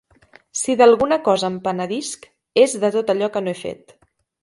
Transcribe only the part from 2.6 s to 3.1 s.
és de